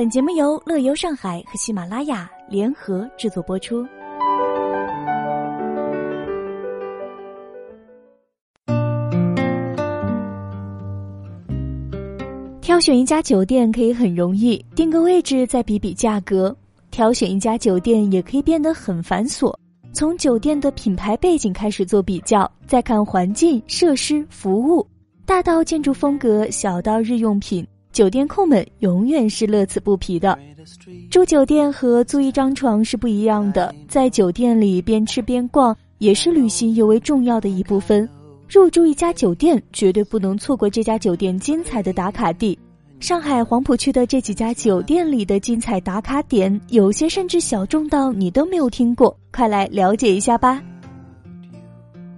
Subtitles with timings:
[0.00, 3.86] 本节目由乐游上海和喜马拉雅联合制作播出。
[12.62, 16.50] 挑选一家酒店可以很容易，定个位置再比比价格；
[16.90, 19.54] 挑选一家酒店也可以变得很繁琐，
[19.92, 24.88] 从酒店的品牌背景开始做比较，再看环境、设施、服务，
[25.26, 27.62] 大到建筑风格，小到日用品。
[28.00, 30.38] 酒店控们永远是乐此不疲的。
[31.10, 38.08] 住酒店和租一张床是不一样的，在酒店里边吃边逛也是旅行尤为重要的一部分。
[38.48, 42.58] 入住一家酒店，绝对不能错过这家酒店精彩的打卡地。
[43.00, 50.62] 上海黄浦区的这几家酒店里的精彩打卡点，有些甚至小众到你都没有听过，快来了解一下吧。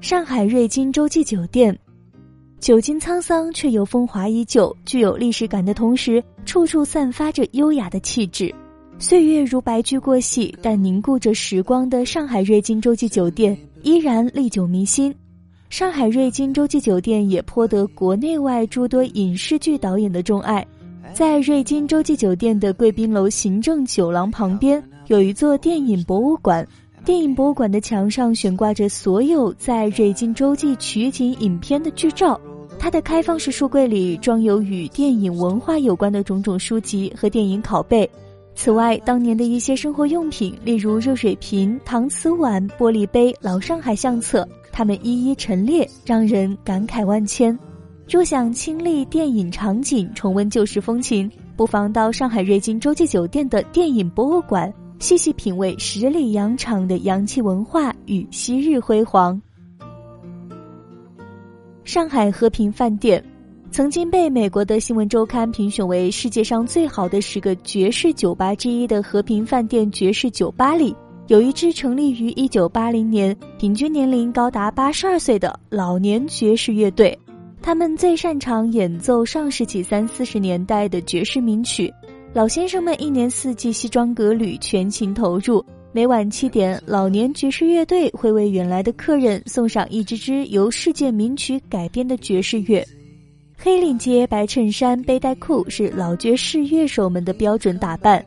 [0.01, 1.76] 上海瑞金洲际酒店。
[2.62, 8.55] 久经沧桑却又风华依旧，具有历史感的同时，处处散发着优雅的气质。
[9.01, 15.13] 岁月如白驹过隙，但凝固着时光的上海瑞金洲际酒店依然历久弥新。
[15.71, 20.65] 上海瑞金洲际酒店也颇得国内外诸多影视剧导演的钟爱。
[21.13, 26.65] 在瑞金洲际酒店的贵宾楼行政酒廊旁边，有一座电影博物馆。
[27.04, 32.41] 电影博物馆的墙上悬挂着所有在瑞金洲际取景影片的剧照。
[32.83, 38.11] 它的开放式书柜里装有与电影文化有关的种种书籍和电影拷贝，
[38.57, 47.57] 此外，当年的一些生活用品，例如热水瓶、搪瓷碗、玻璃杯、老上海相册，它们一一陈列，让人感慨万千。
[48.10, 59.41] 若想亲历电影场景，重温旧时风情，不妨到上海瑞金洲际酒店的电影博物馆，细细品味十里洋场的洋气文化与昔日辉煌。
[61.93, 63.23] 上海和平饭店，
[63.71, 77.14] 曾经被美国的新闻周刊评选为世界上最好的十个爵士酒吧之一的和平饭店爵士酒吧里，有一支成立于一九八零年、平均年龄高达八十二岁的老年爵士乐队。
[77.60, 81.92] 他们最擅长演奏上世纪三四十年代的爵士名曲。
[82.32, 85.62] 老先生们一年四季西装革履，全情投入。
[85.94, 92.82] 每晚七点，老年爵士乐队会为远来的客人送上一支支由世界名曲改编的爵士乐。
[93.58, 98.25] 黑领结、白衬衫、背带裤是老爵士乐手们的标准打扮。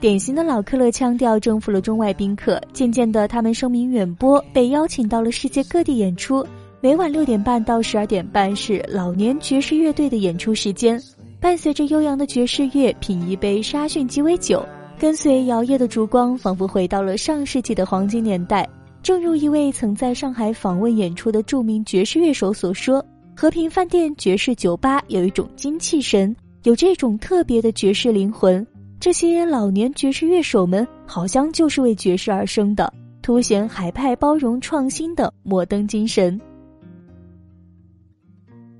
[0.00, 6.46] 典型的老克勒腔调征服了中外宾客，渐渐的，他们声名远播，被邀请到了世界各地演出。
[6.80, 10.98] 每晚六点半到十二点半是老年爵士乐队的演出时间，
[11.40, 14.64] 伴随着悠扬的爵士乐，品一杯沙逊鸡尾酒。
[14.98, 18.66] 跟随摇曳的烛光，仿佛回到了上世纪的黄金年代。
[19.02, 23.04] 正如一位曾在上海访问演出的著名爵士乐手所说
[23.36, 28.66] ：“和平饭店爵士酒吧有一种精气神，有这种特别的爵士灵魂。
[28.98, 32.90] 这些老年爵士乐手们好像就是为爵士而生的，
[33.20, 36.40] 凸显海派包容创新的摩登精神。”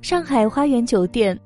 [0.01, 1.39] 上海花园酒店。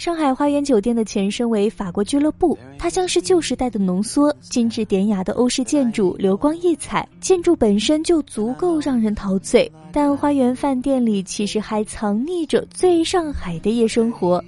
[0.00, 9.70] 上海花园酒店的前身为法国俱乐部，它像是旧时代的浓缩，精致典雅的欧式建筑，流光溢彩，建筑本身就足够让人陶醉。
[9.92, 14.42] 但花园饭店里其实还藏匿着最上海的夜生活。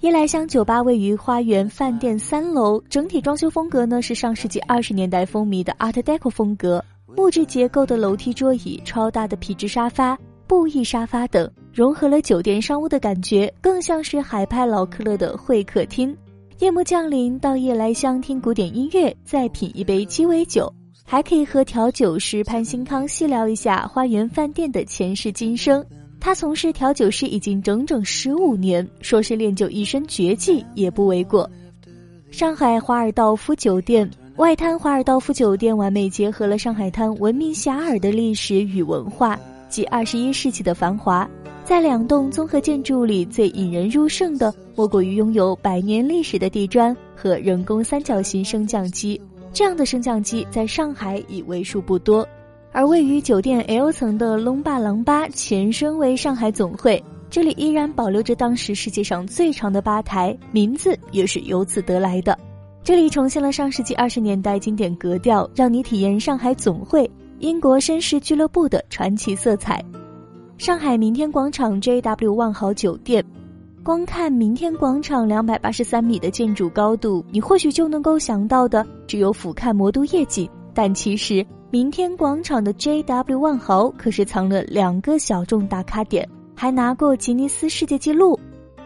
[0.00, 6.84] 夜来香酒吧位于花园饭店三楼，整体装修风格呢是上世纪二十年代风靡的 Art Deco 风格，
[7.16, 10.18] 木质结构的楼梯桌椅，超大的皮质沙发。
[10.52, 16.14] 布艺沙发等融合了酒店商务的感觉，更像是海派老克勒的会客厅。
[16.58, 20.70] 夜幕降临，到夜来香听古典音乐，再品一杯鸡尾酒，
[21.04, 25.82] 还可以和调酒师潘新康细聊一下花园饭店的前世今生。
[26.20, 31.50] 他从事调酒师已经整整十五年，说是练就一身绝技也不为过。
[32.30, 39.40] 上海华尔道夫酒店外滩华尔道夫酒店完美结合了上海滩闻名遐迩的历史与文化。
[39.72, 41.26] 及二十一世纪的繁华，
[41.64, 49.18] 在两栋综合建筑里，最引人入胜的莫过于拥有百年历史的地砖和人工三角形升降机。
[49.50, 52.28] 这样的升降机在上海已为数不多。
[52.70, 62.38] 而位于酒店 L 层的龙霸廊吧，前身为上海总会，这里依然保留着当时世界上最长的吧台，名字也是由此得来的。
[62.84, 67.10] 这里重现了上世纪二十年代经典格调，让你体验上海总会。
[67.42, 69.84] 英国绅士俱乐部的传奇色彩，
[70.58, 73.24] 上海明天广场 JW 万豪酒店，
[73.82, 80.48] 光看明天广场两百八十三米的建筑高度，你或许就能够想到的只有俯瞰魔都夜景。
[80.72, 88.38] 但其实，明天广场的 JW 万豪可是藏了两个小众打卡点，还拿过吉尼斯世界纪录。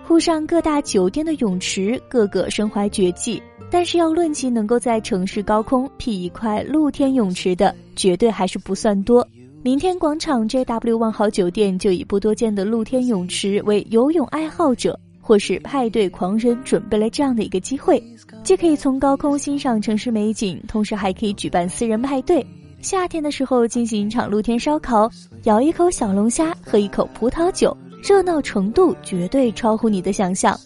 [0.02, 3.42] 沪上各大酒店的泳池，个个身怀绝技。
[3.70, 9.26] 但是要论及能够在城市高空辟一块露天泳池的，绝对还是不算多。
[9.62, 18.00] 明天广场 JW 万豪酒店就以不多见的露天泳池为游泳爱好者或是派对狂人准备了这样的一个机会，
[18.44, 22.46] 既可以从高空欣赏城市美景，同时还可以举办私人派对。
[22.80, 25.10] 夏天的时候进行一场露天烧烤，
[25.42, 30.56] 咬一口小龙虾，喝一口葡萄酒，热闹程度绝对超乎你的想象。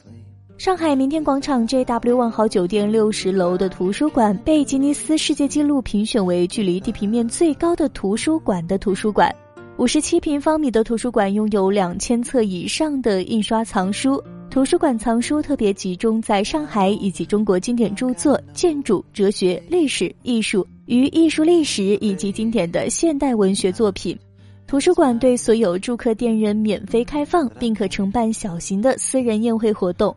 [0.60, 9.34] 上海明天广场 JW 万豪酒店六十楼的图书馆被吉尼斯世界纪录评选为距离地平面最高的图书馆的图书馆。
[9.78, 14.22] 五十七平方米的图书馆拥有两千册以上的印刷藏书。
[14.50, 24.14] 图书馆藏书特别集中在上海以及中国经典著作、建筑、哲学、历史、艺术与艺术历史以及经典的现代文学作品。
[24.70, 30.16] 图书馆对所有住客店人免费开放，并可承办小型的私人宴会活动。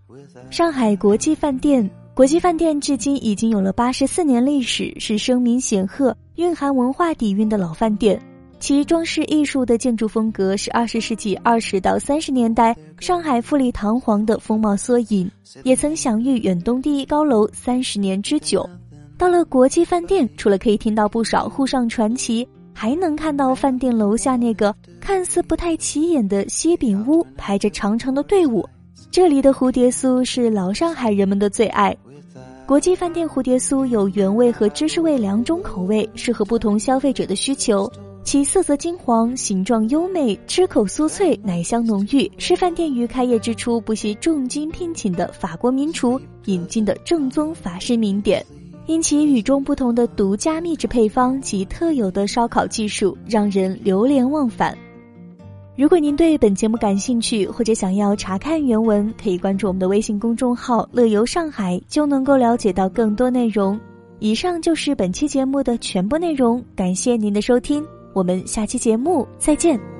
[0.51, 8.21] 上海国际饭店，国际饭店至今已经有了八十四年历史，是声名显赫、蕴含文化底蕴的老饭店。
[8.59, 15.27] 其装饰艺术的建筑风格是二十世纪二十到三十年代上海富丽堂皇的风貌缩影，
[15.63, 18.69] 也曾享誉远东第一高楼三十年之久。
[19.17, 22.47] 到了国际饭店，除了可以听到不少沪上传奇。
[22.73, 28.67] 还能看到饭店楼下那个看似不太起眼的西饼屋排着长长的队伍，
[29.11, 31.95] 这里的蝴蝶酥是老上海人们的最爱。
[32.65, 37.91] 国际饭店蝴蝶酥有原味和芝士味两种口味，适合不同消费者的需求。
[38.23, 48.43] 其色泽金黄，形状优美，吃口酥脆，奶香浓郁，是饭店于开业之初不惜重金聘请的法国名厨引进的正宗法式名点。
[48.85, 54.77] 因其与众不同的独家秘制配方及特有的烧烤技术，让人流连忘返。
[55.75, 63.79] 如果您对本节目感兴趣，或者想要查看原文，可以关注我们的微信公众号“乐游上海”，就能够了解到更多内容。
[64.19, 67.83] 以上就是本期节目的全部内容，感谢您的收听，
[68.13, 69.92] 我们下期节目再见。